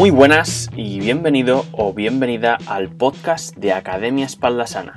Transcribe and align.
Muy 0.00 0.08
buenas 0.08 0.70
y 0.74 0.98
bienvenido 0.98 1.66
o 1.72 1.92
bienvenida 1.92 2.56
al 2.64 2.88
podcast 2.88 3.54
de 3.58 3.74
Academia 3.74 4.24
Espalda 4.24 4.66
Sana. 4.66 4.96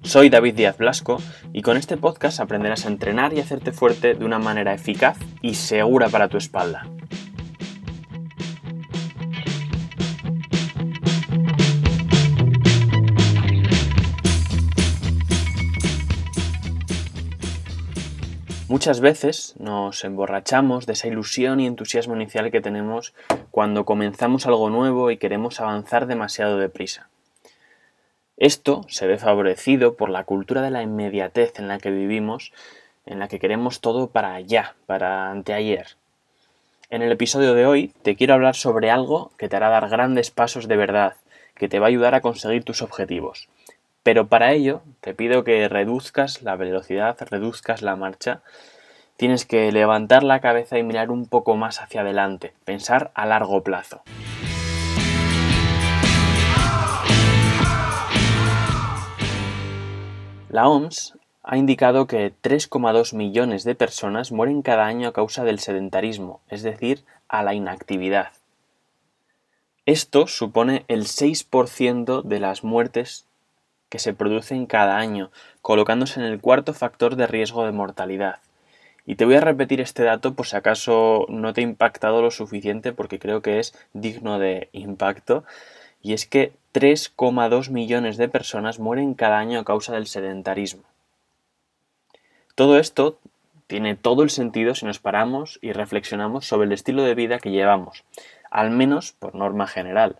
Soy 0.00 0.30
David 0.30 0.54
Díaz 0.54 0.78
Blasco 0.78 1.18
y 1.52 1.60
con 1.60 1.76
este 1.76 1.98
podcast 1.98 2.40
aprenderás 2.40 2.86
a 2.86 2.88
entrenar 2.88 3.34
y 3.34 3.40
hacerte 3.40 3.72
fuerte 3.72 4.14
de 4.14 4.24
una 4.24 4.38
manera 4.38 4.72
eficaz 4.72 5.18
y 5.42 5.52
segura 5.52 6.08
para 6.08 6.28
tu 6.28 6.38
espalda. 6.38 6.88
Muchas 18.76 19.00
veces 19.00 19.54
nos 19.58 20.04
emborrachamos 20.04 20.84
de 20.84 20.92
esa 20.92 21.08
ilusión 21.08 21.60
y 21.60 21.66
entusiasmo 21.66 22.14
inicial 22.14 22.50
que 22.50 22.60
tenemos 22.60 23.14
cuando 23.50 23.86
comenzamos 23.86 24.44
algo 24.44 24.68
nuevo 24.68 25.10
y 25.10 25.16
queremos 25.16 25.62
avanzar 25.62 26.06
demasiado 26.06 26.58
deprisa. 26.58 27.08
Esto 28.36 28.82
se 28.88 29.06
ve 29.06 29.16
favorecido 29.16 29.96
por 29.96 30.10
la 30.10 30.24
cultura 30.24 30.60
de 30.60 30.70
la 30.70 30.82
inmediatez 30.82 31.58
en 31.58 31.68
la 31.68 31.78
que 31.78 31.90
vivimos, 31.90 32.52
en 33.06 33.18
la 33.18 33.28
que 33.28 33.38
queremos 33.38 33.80
todo 33.80 34.08
para 34.08 34.34
allá, 34.34 34.74
para 34.84 35.30
anteayer. 35.30 35.96
En 36.90 37.00
el 37.00 37.10
episodio 37.10 37.54
de 37.54 37.64
hoy 37.64 37.94
te 38.02 38.14
quiero 38.14 38.34
hablar 38.34 38.56
sobre 38.56 38.90
algo 38.90 39.32
que 39.38 39.48
te 39.48 39.56
hará 39.56 39.70
dar 39.70 39.88
grandes 39.88 40.30
pasos 40.30 40.68
de 40.68 40.76
verdad, 40.76 41.14
que 41.54 41.70
te 41.70 41.78
va 41.78 41.86
a 41.86 41.88
ayudar 41.88 42.14
a 42.14 42.20
conseguir 42.20 42.62
tus 42.62 42.82
objetivos. 42.82 43.48
Pero 44.06 44.28
para 44.28 44.52
ello 44.52 44.82
te 45.00 45.14
pido 45.14 45.42
que 45.42 45.68
reduzcas 45.68 46.42
la 46.42 46.54
velocidad, 46.54 47.16
reduzcas 47.28 47.82
la 47.82 47.96
marcha. 47.96 48.40
Tienes 49.16 49.44
que 49.46 49.72
levantar 49.72 50.22
la 50.22 50.38
cabeza 50.38 50.78
y 50.78 50.84
mirar 50.84 51.10
un 51.10 51.26
poco 51.26 51.56
más 51.56 51.82
hacia 51.82 52.02
adelante, 52.02 52.54
pensar 52.64 53.10
a 53.14 53.26
largo 53.26 53.64
plazo. 53.64 54.02
La 60.50 60.68
OMS 60.68 61.18
ha 61.42 61.56
indicado 61.56 62.06
que 62.06 62.32
3,2 62.32 63.12
millones 63.12 63.64
de 63.64 63.74
personas 63.74 64.30
mueren 64.30 64.62
cada 64.62 64.86
año 64.86 65.08
a 65.08 65.12
causa 65.12 65.42
del 65.42 65.58
sedentarismo, 65.58 66.42
es 66.48 66.62
decir, 66.62 67.04
a 67.26 67.42
la 67.42 67.54
inactividad. 67.54 68.28
Esto 69.84 70.28
supone 70.28 70.84
el 70.86 71.06
6% 71.06 72.22
de 72.22 72.40
las 72.40 72.62
muertes 72.62 73.25
que 73.96 74.00
se 74.00 74.12
producen 74.12 74.66
cada 74.66 74.98
año, 74.98 75.30
colocándose 75.62 76.20
en 76.20 76.26
el 76.26 76.38
cuarto 76.38 76.74
factor 76.74 77.16
de 77.16 77.26
riesgo 77.26 77.64
de 77.64 77.72
mortalidad. 77.72 78.40
Y 79.06 79.14
te 79.14 79.24
voy 79.24 79.36
a 79.36 79.40
repetir 79.40 79.80
este 79.80 80.02
dato 80.02 80.34
por 80.34 80.46
si 80.46 80.54
acaso 80.54 81.24
no 81.30 81.54
te 81.54 81.62
ha 81.62 81.64
impactado 81.64 82.20
lo 82.20 82.30
suficiente 82.30 82.92
porque 82.92 83.18
creo 83.18 83.40
que 83.40 83.58
es 83.58 83.74
digno 83.94 84.38
de 84.38 84.68
impacto. 84.72 85.44
Y 86.02 86.12
es 86.12 86.26
que 86.26 86.52
3,2 86.74 87.70
millones 87.70 88.18
de 88.18 88.28
personas 88.28 88.78
mueren 88.78 89.14
cada 89.14 89.38
año 89.38 89.60
a 89.60 89.64
causa 89.64 89.94
del 89.94 90.06
sedentarismo. 90.06 90.82
Todo 92.54 92.78
esto 92.78 93.18
tiene 93.66 93.94
todo 93.96 94.24
el 94.24 94.28
sentido 94.28 94.74
si 94.74 94.84
nos 94.84 94.98
paramos 94.98 95.58
y 95.62 95.72
reflexionamos 95.72 96.46
sobre 96.46 96.66
el 96.66 96.72
estilo 96.72 97.02
de 97.02 97.14
vida 97.14 97.38
que 97.38 97.50
llevamos, 97.50 98.04
al 98.50 98.70
menos 98.70 99.12
por 99.12 99.34
norma 99.34 99.66
general. 99.66 100.16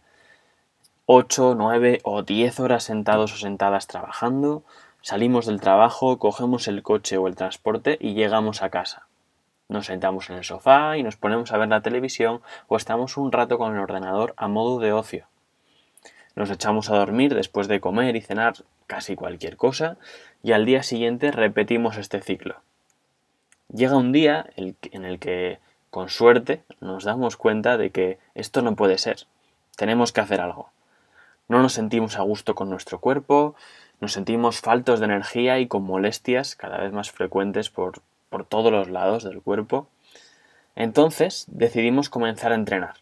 8, 1.09 1.55
9 1.55 2.01
o 2.03 2.25
10 2.25 2.59
horas 2.59 2.83
sentados 2.83 3.33
o 3.33 3.37
sentadas 3.37 3.87
trabajando, 3.87 4.65
salimos 5.03 5.47
del 5.47 5.61
trabajo, 5.61 6.19
cogemos 6.19 6.67
el 6.67 6.83
coche 6.83 7.17
o 7.17 7.29
el 7.29 7.37
transporte 7.37 7.97
y 8.01 8.15
llegamos 8.15 8.61
a 8.61 8.71
casa. 8.71 9.07
Nos 9.69 9.87
sentamos 9.87 10.31
en 10.31 10.37
el 10.37 10.43
sofá 10.43 10.99
y 10.99 11.05
nos 11.05 11.17
ponemos 11.17 11.53
a 11.53 11.59
ver 11.59 11.69
la 11.69 11.81
televisión 11.81 12.41
o 12.67 12.77
estamos 12.77 13.17
un 13.17 13.31
rato 13.31 13.57
con 13.57 13.73
el 13.73 13.81
ordenador 13.81 14.35
a 14.37 14.49
modo 14.49 14.81
de 14.81 14.93
ocio. 14.93 15.29
Nos 16.35 16.51
echamos 16.51 16.91
a 16.91 16.97
dormir 16.97 17.37
después 17.37 17.69
de 17.69 17.81
comer 17.81 18.17
y 18.17 18.21
cenar 18.21 18.55
casi 18.89 19.15
cualquier 19.15 19.57
cosa 19.57 19.99
y 20.43 20.53
al 20.53 20.67
día 20.67 20.83
siguiente 20.83 21.31
repetimos 21.31 21.99
este 21.99 22.21
ciclo. 22.21 22.57
Llega 23.73 23.97
un 23.97 24.11
día 24.11 24.51
en 24.57 25.05
el 25.05 25.21
que, 25.21 25.61
con 25.91 26.09
suerte, 26.09 26.65
nos 26.81 27.05
damos 27.05 27.37
cuenta 27.37 27.77
de 27.77 27.91
que 27.91 28.19
esto 28.35 28.61
no 28.61 28.75
puede 28.75 28.99
ser. 28.99 29.29
Tenemos 29.77 30.11
que 30.11 30.21
hacer 30.21 30.41
algo. 30.41 30.71
No 31.49 31.63
nos 31.63 31.75
sentimos 31.75 32.19
a 32.19 32.23
gusto 32.23 32.55
con 32.55 32.71
nuestro 32.71 33.01
cuerpo, 33.01 33.55
nos 34.01 34.13
sentimos 34.13 34.61
faltos 34.61 35.01
de 35.01 35.07
energía 35.07 35.59
y 35.59 35.69
con 35.69 35.85
molestias 35.85 36.57
cada 36.57 36.79
vez 36.79 36.93
más 36.93 37.11
frecuentes 37.11 37.71
por, 37.71 38.03
por 38.29 38.45
todos 38.45 38.73
los 38.73 38.91
lados 38.91 39.25
del 39.25 39.41
cuerpo. 39.41 39.89
Entonces 40.75 41.47
decidimos 41.49 42.11
comenzar 42.11 42.53
a 42.53 42.57
entrenar. 42.57 42.95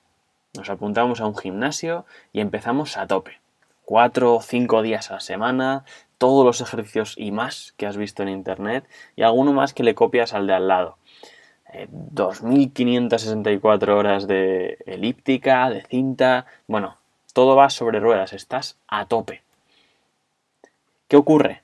Nos 0.54 0.70
apuntamos 0.70 1.20
a 1.20 1.26
un 1.26 1.36
gimnasio 1.36 2.06
y 2.32 2.40
empezamos 2.40 2.96
a 2.96 3.06
tope. 3.06 3.40
Cuatro 3.84 4.36
o 4.36 4.40
cinco 4.40 4.82
días 4.82 5.10
a 5.10 5.14
la 5.14 5.20
semana, 5.20 5.84
todos 6.18 6.44
los 6.44 6.60
ejercicios 6.60 7.14
y 7.18 7.32
más 7.32 7.74
que 7.76 7.86
has 7.86 7.96
visto 7.96 8.22
en 8.22 8.28
internet 8.28 8.84
y 9.16 9.22
alguno 9.22 9.52
más 9.52 9.74
que 9.74 9.82
le 9.82 9.94
copias 9.94 10.32
al 10.32 10.46
de 10.46 10.54
al 10.54 10.68
lado. 10.68 10.96
2.564 11.74 13.88
eh, 13.88 13.90
horas 13.90 14.28
de 14.28 14.78
elíptica, 14.86 15.68
de 15.70 15.82
cinta, 15.82 16.46
bueno, 16.68 16.98
todo 17.34 17.56
va 17.56 17.68
sobre 17.68 18.00
ruedas, 18.00 18.32
estás 18.32 18.78
a 18.88 19.06
tope. 19.06 19.42
¿Qué 21.08 21.16
ocurre? 21.16 21.62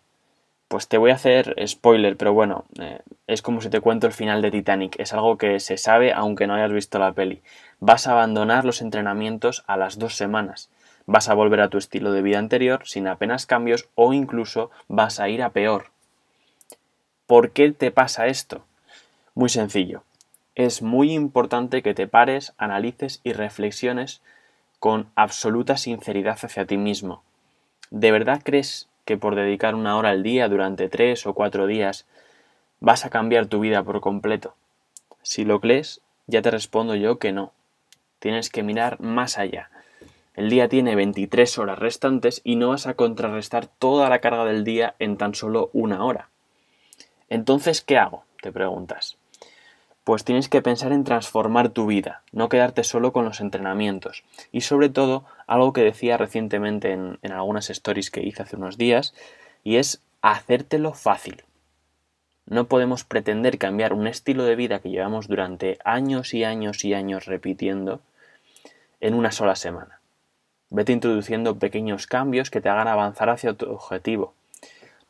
Pues 0.68 0.88
te 0.88 0.98
voy 0.98 1.12
a 1.12 1.14
hacer 1.14 1.54
spoiler, 1.66 2.16
pero 2.16 2.34
bueno, 2.34 2.64
eh, 2.78 3.00
es 3.26 3.40
como 3.40 3.60
si 3.60 3.70
te 3.70 3.80
cuento 3.80 4.06
el 4.06 4.12
final 4.12 4.42
de 4.42 4.50
Titanic, 4.50 4.98
es 4.98 5.12
algo 5.12 5.38
que 5.38 5.58
se 5.60 5.78
sabe 5.78 6.12
aunque 6.12 6.46
no 6.46 6.54
hayas 6.54 6.72
visto 6.72 6.98
la 6.98 7.12
peli. 7.12 7.40
Vas 7.78 8.06
a 8.06 8.12
abandonar 8.12 8.64
los 8.64 8.82
entrenamientos 8.82 9.64
a 9.66 9.76
las 9.76 9.98
dos 9.98 10.16
semanas, 10.16 10.70
vas 11.06 11.28
a 11.28 11.34
volver 11.34 11.60
a 11.60 11.68
tu 11.68 11.78
estilo 11.78 12.12
de 12.12 12.22
vida 12.22 12.38
anterior 12.38 12.82
sin 12.84 13.06
apenas 13.06 13.46
cambios 13.46 13.88
o 13.94 14.12
incluso 14.12 14.70
vas 14.88 15.20
a 15.20 15.28
ir 15.28 15.42
a 15.42 15.50
peor. 15.50 15.86
¿Por 17.26 17.52
qué 17.52 17.70
te 17.70 17.92
pasa 17.92 18.26
esto? 18.26 18.64
Muy 19.34 19.48
sencillo. 19.48 20.02
Es 20.56 20.82
muy 20.82 21.12
importante 21.12 21.82
que 21.82 21.94
te 21.94 22.08
pares, 22.08 22.54
analices 22.58 23.20
y 23.22 23.32
reflexiones 23.32 24.20
con 24.80 25.10
absoluta 25.14 25.76
sinceridad 25.76 26.38
hacia 26.42 26.64
ti 26.66 26.78
mismo. 26.78 27.22
¿De 27.90 28.10
verdad 28.10 28.40
crees 28.42 28.88
que 29.04 29.18
por 29.18 29.36
dedicar 29.36 29.74
una 29.74 29.96
hora 29.96 30.10
al 30.10 30.22
día 30.22 30.48
durante 30.48 30.88
tres 30.88 31.26
o 31.26 31.34
cuatro 31.34 31.66
días 31.66 32.06
vas 32.80 33.04
a 33.04 33.10
cambiar 33.10 33.46
tu 33.46 33.60
vida 33.60 33.82
por 33.82 34.00
completo? 34.00 34.54
Si 35.22 35.44
lo 35.44 35.60
crees, 35.60 36.00
ya 36.26 36.40
te 36.40 36.50
respondo 36.50 36.94
yo 36.94 37.18
que 37.18 37.30
no. 37.30 37.52
Tienes 38.20 38.48
que 38.48 38.62
mirar 38.62 39.00
más 39.00 39.36
allá. 39.36 39.70
El 40.34 40.48
día 40.48 40.68
tiene 40.68 40.96
23 40.96 41.58
horas 41.58 41.78
restantes 41.78 42.40
y 42.42 42.56
no 42.56 42.70
vas 42.70 42.86
a 42.86 42.94
contrarrestar 42.94 43.66
toda 43.66 44.08
la 44.08 44.20
carga 44.20 44.46
del 44.46 44.64
día 44.64 44.94
en 44.98 45.18
tan 45.18 45.34
solo 45.34 45.68
una 45.74 46.04
hora. 46.04 46.30
Entonces, 47.28 47.82
¿qué 47.82 47.98
hago? 47.98 48.24
Te 48.40 48.50
preguntas 48.50 49.19
pues 50.04 50.24
tienes 50.24 50.48
que 50.48 50.62
pensar 50.62 50.92
en 50.92 51.04
transformar 51.04 51.68
tu 51.68 51.86
vida, 51.86 52.22
no 52.32 52.48
quedarte 52.48 52.84
solo 52.84 53.12
con 53.12 53.24
los 53.24 53.40
entrenamientos. 53.40 54.24
Y 54.50 54.62
sobre 54.62 54.88
todo, 54.88 55.24
algo 55.46 55.72
que 55.72 55.82
decía 55.82 56.16
recientemente 56.16 56.92
en, 56.92 57.18
algunas 57.32 57.70
stories 57.70 58.10
que 58.10 58.22
hice 58.22 58.42
hace 58.42 58.56
unos 58.56 58.78
días, 58.78 59.14
y 59.62 59.76
es 59.76 60.02
hacértelo 60.22 60.94
fácil. 60.94 61.44
No 62.46 62.66
podemos 62.66 63.04
pretender 63.04 63.58
cambiar 63.58 63.92
un 63.92 64.06
estilo 64.06 64.44
de 64.44 64.56
vida 64.56 64.80
que 64.80 64.90
llevamos 64.90 65.28
durante 65.28 65.78
años 65.84 66.34
y 66.34 66.44
años 66.44 66.84
y 66.84 66.94
años 66.94 67.26
repitiendo 67.26 68.00
en 69.00 69.14
una 69.14 69.30
sola 69.30 69.54
semana. 69.54 70.00
Vete 70.70 70.92
introduciendo 70.92 71.58
pequeños 71.58 72.06
cambios 72.06 72.50
que 72.50 72.60
te 72.60 72.68
hagan 72.68 72.88
avanzar 72.88 73.28
hacia 73.28 73.54
tu 73.54 73.70
objetivo. 73.70 74.34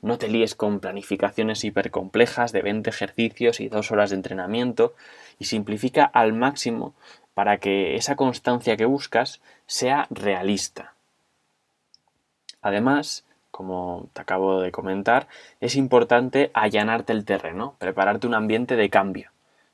No 0.03 0.16
te 0.16 0.28
líes 0.28 0.55
con 0.55 0.81
planificaciones 0.81 1.62
hipercomplejas 1.65 2.53
de 2.53 2.63
20 2.63 2.89
ejercicios 2.89 3.60
y 3.60 3.69
2 3.69 3.91
horas 3.91 4.10
de 4.10 4.16
entrenamiento 4.16 4.95
y 5.39 5.45
simplifica 5.45 6.04
al 6.04 6.33
máximo 6.33 6.95
para 7.34 7.59
que 7.59 7.97
esa 7.97 8.16
constancia 8.16 8.77
que 8.77 8.86
buscas 8.86 9.41
sea 9.66 10.07
realista. 10.10 10.95
Además, 12.63 13.25
como 13.51 14.09
te 14.13 14.22
acabo 14.22 14.60
de 14.60 14.72
comentar, 14.72 15.28
es 15.60 15.77
importante 15.77 16.51
allanarte 16.54 17.13
el 17.13 17.25
terreno, 17.25 17.75
prepararte 17.78 18.27
un 18.27 18.34
ambiente 18.34 18.77
de 18.77 18.91
cambio, 18.91 19.30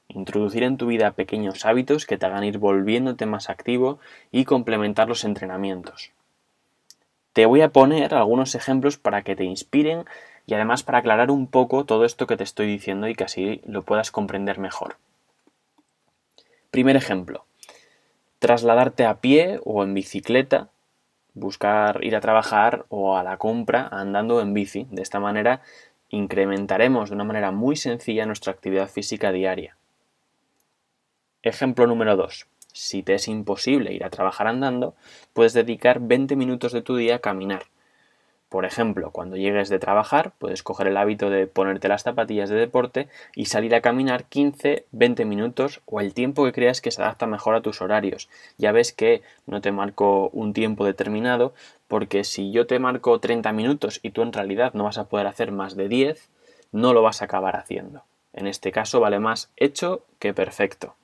introducir 0.08 0.62
en 0.62 0.76
tu 0.76 0.86
vida 0.86 1.12
pequeños 1.12 1.64
hábitos 1.64 2.06
que 2.06 2.18
te 2.18 2.26
hagan 2.26 2.44
ir 2.44 2.58
volviéndote 2.58 3.26
más 3.26 3.50
activo 3.50 3.98
y 4.32 4.44
complementar 4.44 5.08
los 5.08 5.24
entrenamientos. 5.24 6.10
Te 7.36 7.44
voy 7.44 7.60
a 7.60 7.68
poner 7.68 8.14
algunos 8.14 8.54
ejemplos 8.54 8.96
para 8.96 9.20
que 9.20 9.36
te 9.36 9.44
inspiren 9.44 10.06
y 10.46 10.54
además 10.54 10.82
para 10.82 10.96
aclarar 10.96 11.30
un 11.30 11.48
poco 11.48 11.84
todo 11.84 12.06
esto 12.06 12.26
que 12.26 12.38
te 12.38 12.44
estoy 12.44 12.66
diciendo 12.66 13.08
y 13.08 13.14
que 13.14 13.24
así 13.24 13.60
lo 13.66 13.82
puedas 13.82 14.10
comprender 14.10 14.58
mejor. 14.58 14.96
Primer 16.70 16.96
ejemplo. 16.96 17.44
Trasladarte 18.38 19.04
a 19.04 19.20
pie 19.20 19.60
o 19.66 19.84
en 19.84 19.92
bicicleta, 19.92 20.70
buscar 21.34 22.02
ir 22.02 22.16
a 22.16 22.22
trabajar 22.22 22.86
o 22.88 23.18
a 23.18 23.22
la 23.22 23.36
compra 23.36 23.86
andando 23.92 24.40
en 24.40 24.54
bici. 24.54 24.86
De 24.90 25.02
esta 25.02 25.20
manera 25.20 25.60
incrementaremos 26.08 27.10
de 27.10 27.16
una 27.16 27.24
manera 27.24 27.50
muy 27.50 27.76
sencilla 27.76 28.24
nuestra 28.24 28.54
actividad 28.54 28.88
física 28.88 29.30
diaria. 29.30 29.76
Ejemplo 31.42 31.86
número 31.86 32.16
2. 32.16 32.46
Si 32.76 33.02
te 33.02 33.14
es 33.14 33.26
imposible 33.26 33.94
ir 33.94 34.04
a 34.04 34.10
trabajar 34.10 34.46
andando, 34.46 34.94
puedes 35.32 35.54
dedicar 35.54 35.98
20 36.00 36.36
minutos 36.36 36.72
de 36.72 36.82
tu 36.82 36.96
día 36.96 37.16
a 37.16 37.20
caminar. 37.20 37.64
Por 38.50 38.64
ejemplo, 38.64 39.10
cuando 39.10 39.36
llegues 39.36 39.70
de 39.70 39.78
trabajar, 39.78 40.32
puedes 40.38 40.62
coger 40.62 40.86
el 40.86 40.96
hábito 40.98 41.30
de 41.30 41.46
ponerte 41.46 41.88
las 41.88 42.02
zapatillas 42.02 42.48
de 42.48 42.56
deporte 42.56 43.08
y 43.34 43.46
salir 43.46 43.74
a 43.74 43.80
caminar 43.80 44.26
15-20 44.28 45.24
minutos 45.24 45.80
o 45.86 46.00
el 46.00 46.14
tiempo 46.14 46.44
que 46.44 46.52
creas 46.52 46.80
que 46.80 46.90
se 46.90 47.02
adapta 47.02 47.26
mejor 47.26 47.54
a 47.54 47.62
tus 47.62 47.80
horarios. 47.80 48.28
Ya 48.56 48.72
ves 48.72 48.92
que 48.92 49.22
no 49.46 49.60
te 49.62 49.72
marco 49.72 50.28
un 50.28 50.52
tiempo 50.52 50.84
determinado, 50.84 51.54
porque 51.88 52.24
si 52.24 52.52
yo 52.52 52.66
te 52.66 52.78
marco 52.78 53.18
30 53.18 53.52
minutos 53.52 54.00
y 54.02 54.10
tú 54.10 54.22
en 54.22 54.32
realidad 54.32 54.74
no 54.74 54.84
vas 54.84 54.98
a 54.98 55.08
poder 55.08 55.26
hacer 55.26 55.50
más 55.50 55.76
de 55.76 55.88
10, 55.88 56.28
no 56.72 56.92
lo 56.92 57.02
vas 57.02 57.22
a 57.22 57.24
acabar 57.24 57.56
haciendo. 57.56 58.02
En 58.32 58.46
este 58.46 58.70
caso 58.70 59.00
vale 59.00 59.18
más 59.18 59.50
hecho 59.56 60.04
que 60.18 60.34
perfecto. 60.34 60.94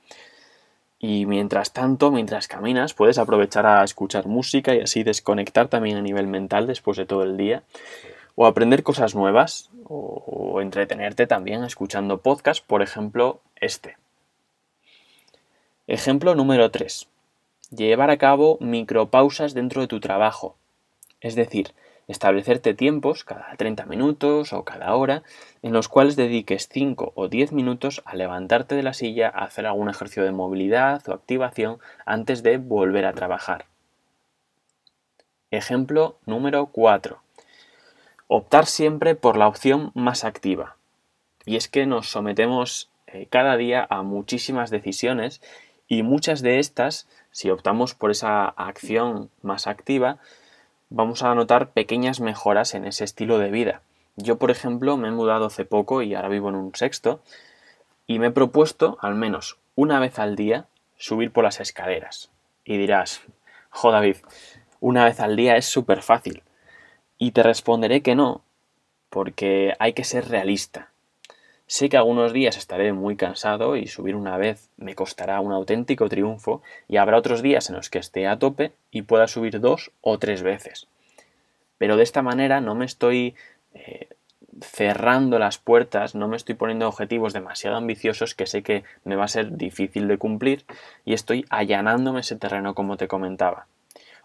Y 1.04 1.26
mientras 1.26 1.72
tanto, 1.72 2.12
mientras 2.12 2.46
caminas, 2.46 2.94
puedes 2.94 3.18
aprovechar 3.18 3.66
a 3.66 3.82
escuchar 3.82 4.28
música 4.28 4.72
y 4.72 4.82
así 4.82 5.02
desconectar 5.02 5.66
también 5.66 5.96
a 5.96 6.00
nivel 6.00 6.28
mental 6.28 6.68
después 6.68 6.96
de 6.96 7.06
todo 7.06 7.24
el 7.24 7.36
día. 7.36 7.64
O 8.36 8.46
aprender 8.46 8.84
cosas 8.84 9.16
nuevas 9.16 9.68
o, 9.84 10.60
entretenerte 10.62 11.26
también 11.26 11.64
escuchando 11.64 12.18
podcasts, 12.18 12.64
por 12.64 12.82
ejemplo, 12.82 13.40
este. 13.56 13.96
Ejemplo 15.88 16.36
número 16.36 16.70
3. 16.70 17.08
Llevar 17.76 18.10
a 18.10 18.16
cabo 18.16 18.56
micropausas 18.60 19.54
dentro 19.54 19.80
de 19.80 19.88
tu 19.88 19.98
trabajo. 19.98 20.54
Es 21.20 21.34
decir, 21.34 21.74
establecerte 22.08 22.74
tiempos 22.74 23.24
cada 23.24 23.54
30 23.56 23.86
minutos 23.86 24.52
o 24.52 24.64
cada 24.64 24.94
hora 24.94 25.22
en 25.62 25.72
los 25.72 25.88
cuales 25.88 26.16
dediques 26.16 26.68
5 26.70 27.12
o 27.14 27.28
10 27.28 27.52
minutos 27.52 28.02
a 28.04 28.14
levantarte 28.14 28.74
de 28.74 28.82
la 28.82 28.94
silla, 28.94 29.28
a 29.28 29.44
hacer 29.44 29.66
algún 29.66 29.88
ejercicio 29.88 30.24
de 30.24 30.32
movilidad 30.32 31.02
o 31.08 31.12
activación 31.12 31.78
antes 32.06 32.42
de 32.42 32.58
volver 32.58 33.06
a 33.06 33.12
trabajar. 33.12 33.66
Ejemplo 35.50 36.16
número 36.24 36.66
4. 36.66 37.20
Optar 38.26 38.66
siempre 38.66 39.14
por 39.14 39.36
la 39.36 39.46
opción 39.46 39.92
más 39.94 40.24
activa. 40.24 40.76
Y 41.44 41.56
es 41.56 41.68
que 41.68 41.86
nos 41.86 42.08
sometemos 42.08 42.90
eh, 43.06 43.26
cada 43.28 43.56
día 43.56 43.86
a 43.90 44.02
muchísimas 44.02 44.70
decisiones 44.70 45.42
y 45.88 46.02
muchas 46.02 46.40
de 46.40 46.58
estas, 46.58 47.06
si 47.30 47.50
optamos 47.50 47.94
por 47.94 48.10
esa 48.10 48.46
acción 48.46 49.30
más 49.42 49.66
activa, 49.66 50.18
vamos 50.92 51.22
a 51.22 51.34
notar 51.34 51.70
pequeñas 51.70 52.20
mejoras 52.20 52.74
en 52.74 52.84
ese 52.84 53.04
estilo 53.04 53.38
de 53.38 53.50
vida. 53.50 53.80
Yo, 54.16 54.36
por 54.36 54.50
ejemplo, 54.50 54.96
me 54.96 55.08
he 55.08 55.10
mudado 55.10 55.46
hace 55.46 55.64
poco 55.64 56.02
y 56.02 56.14
ahora 56.14 56.28
vivo 56.28 56.50
en 56.50 56.54
un 56.54 56.74
sexto 56.74 57.20
y 58.06 58.18
me 58.18 58.26
he 58.26 58.30
propuesto 58.30 58.98
al 59.00 59.14
menos 59.14 59.58
una 59.74 59.98
vez 60.00 60.18
al 60.18 60.36
día 60.36 60.66
subir 60.98 61.32
por 61.32 61.44
las 61.44 61.60
escaleras. 61.60 62.30
Y 62.64 62.76
dirás, 62.76 63.22
jo 63.70 63.90
David, 63.90 64.16
una 64.80 65.04
vez 65.04 65.18
al 65.20 65.34
día 65.34 65.56
es 65.56 65.64
súper 65.64 66.02
fácil. 66.02 66.42
Y 67.16 67.32
te 67.32 67.42
responderé 67.42 68.02
que 68.02 68.14
no, 68.14 68.42
porque 69.08 69.74
hay 69.78 69.94
que 69.94 70.04
ser 70.04 70.28
realista. 70.28 70.91
Sé 71.72 71.88
que 71.88 71.96
algunos 71.96 72.34
días 72.34 72.58
estaré 72.58 72.92
muy 72.92 73.16
cansado 73.16 73.76
y 73.76 73.86
subir 73.86 74.14
una 74.14 74.36
vez 74.36 74.68
me 74.76 74.94
costará 74.94 75.40
un 75.40 75.52
auténtico 75.52 76.06
triunfo 76.06 76.60
y 76.86 76.98
habrá 76.98 77.16
otros 77.16 77.40
días 77.40 77.70
en 77.70 77.76
los 77.76 77.88
que 77.88 77.98
esté 77.98 78.26
a 78.26 78.38
tope 78.38 78.72
y 78.90 79.00
pueda 79.00 79.26
subir 79.26 79.58
dos 79.58 79.90
o 80.02 80.18
tres 80.18 80.42
veces. 80.42 80.86
Pero 81.78 81.96
de 81.96 82.02
esta 82.02 82.20
manera 82.20 82.60
no 82.60 82.74
me 82.74 82.84
estoy 82.84 83.36
eh, 83.72 84.08
cerrando 84.60 85.38
las 85.38 85.56
puertas, 85.56 86.14
no 86.14 86.28
me 86.28 86.36
estoy 86.36 86.56
poniendo 86.56 86.86
objetivos 86.86 87.32
demasiado 87.32 87.78
ambiciosos 87.78 88.34
que 88.34 88.44
sé 88.44 88.62
que 88.62 88.84
me 89.04 89.16
va 89.16 89.24
a 89.24 89.28
ser 89.28 89.56
difícil 89.56 90.08
de 90.08 90.18
cumplir 90.18 90.66
y 91.06 91.14
estoy 91.14 91.46
allanándome 91.48 92.20
ese 92.20 92.36
terreno 92.36 92.74
como 92.74 92.98
te 92.98 93.08
comentaba. 93.08 93.66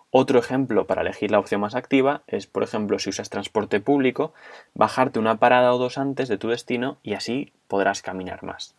Otro 0.09 0.39
ejemplo 0.39 0.88
para 0.88 1.01
elegir 1.01 1.31
la 1.31 1.39
opción 1.39 1.62
más 1.62 1.75
activa 1.75 2.21
es, 2.27 2.48
por 2.48 2.63
ejemplo, 2.63 2.98
si 2.98 3.09
usas 3.09 3.30
transporte 3.30 3.80
público, 3.81 4.33
bajarte 4.74 5.19
una 5.19 5.38
parada 5.38 5.74
o 5.74 5.77
dos 5.77 5.98
antes 5.98 6.30
de 6.30 6.38
tu 6.38 6.48
destino 6.48 6.98
y 7.04 7.13
así 7.13 7.51
podrás 7.68 8.01
caminar 8.01 8.44
más. 8.44 8.75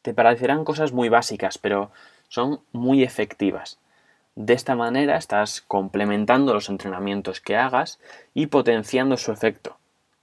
Te 0.00 0.14
parecerán 0.14 0.64
cosas 0.64 0.92
muy 0.92 1.08
básicas, 1.08 1.58
pero 1.58 1.90
son 2.28 2.60
muy 2.72 3.02
efectivas. 3.02 3.78
De 4.36 4.54
esta 4.54 4.74
manera 4.74 5.16
estás 5.16 5.60
complementando 5.60 6.54
los 6.54 6.68
entrenamientos 6.68 7.40
que 7.40 7.56
hagas 7.56 8.00
y 8.32 8.46
potenciando 8.46 9.16
su 9.16 9.32
efecto. 9.32 9.76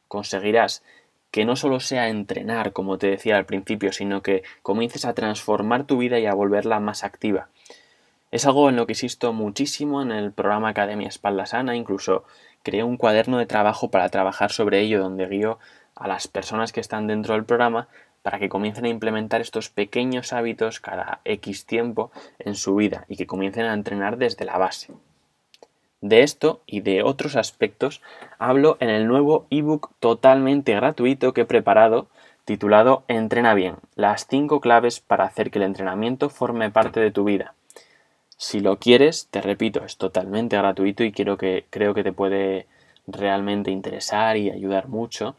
Conseguirás 0.08 0.84
que 1.32 1.46
no 1.46 1.56
solo 1.56 1.80
sea 1.80 2.10
entrenar, 2.10 2.74
como 2.74 2.98
te 2.98 3.08
decía 3.08 3.38
al 3.38 3.46
principio, 3.46 3.94
sino 3.94 4.22
que 4.22 4.44
comiences 4.62 5.06
a 5.06 5.14
transformar 5.14 5.86
tu 5.86 5.98
vida 5.98 6.20
y 6.20 6.26
a 6.26 6.34
volverla 6.34 6.80
más 6.80 7.04
activa. 7.06 7.48
Es 8.32 8.46
algo 8.46 8.70
en 8.70 8.78
lo 8.78 8.88
que 8.88 8.94
insisto 8.94 9.34
muchísimo 9.34 10.02
en 10.02 10.10
el 10.12 10.32
programa 10.32 10.70
Academia 10.70 11.10
Espalda 11.10 11.46
Sana, 11.46 11.76
incluso 11.76 12.24
creé 12.64 12.82
un 12.82 12.96
cuaderno 12.96 13.38
de 13.38 13.46
trabajo 13.46 13.92
para 13.92 14.08
trabajar 14.08 14.54
sobre 14.54 14.80
ello 14.80 15.02
donde 15.02 15.28
guío 15.28 15.60
a 15.96 16.08
las 16.08 16.30
personas 16.30 16.72
que 16.72 16.80
están 16.80 17.08
dentro 17.08 17.34
del 17.34 17.44
programa 17.44 17.90
para 18.22 18.40
que 18.40 18.48
comiencen 18.48 18.86
a 18.86 18.90
implementar 18.90 19.42
estos 19.42 19.70
pequeños 19.70 20.32
hábitos 20.32 20.80
cada 20.80 21.20
X 21.26 21.66
tiempo 21.66 22.10
en 22.40 22.56
su 22.56 22.74
vida 22.76 23.04
y 23.10 23.18
que 23.18 23.28
comiencen 23.28 23.66
a 23.66 23.74
entrenar 23.74 24.18
desde 24.18 24.46
la 24.46 24.58
base. 24.58 24.94
De 26.00 26.24
esto 26.24 26.62
y 26.66 26.80
de 26.80 27.04
otros 27.04 27.36
aspectos 27.36 28.02
hablo 28.40 28.78
en 28.80 28.90
el 28.90 29.08
nuevo 29.08 29.46
ebook 29.50 29.92
totalmente 30.00 30.74
gratuito 30.74 31.34
que 31.34 31.42
he 31.42 31.46
preparado 31.46 32.08
titulado 32.46 33.04
Entrena 33.10 33.54
bien, 33.56 33.76
las 33.96 34.26
5 34.28 34.62
claves 34.62 35.02
para 35.02 35.26
hacer 35.26 35.52
que 35.52 35.60
el 35.60 35.66
entrenamiento 35.66 36.30
forme 36.30 36.72
parte 36.72 37.02
de 37.02 37.12
tu 37.12 37.26
vida. 37.26 37.56
Si 38.42 38.60
lo 38.60 38.78
quieres, 38.80 39.28
te 39.30 39.40
repito, 39.40 39.86
es 39.86 39.98
totalmente 39.98 40.58
gratuito 40.58 41.04
y 41.04 41.12
que, 41.12 41.66
creo 41.70 41.94
que 41.94 42.04
te 42.04 42.12
puede 42.12 42.66
realmente 43.06 43.70
interesar 43.70 44.36
y 44.36 44.50
ayudar 44.50 44.88
mucho. 44.88 45.36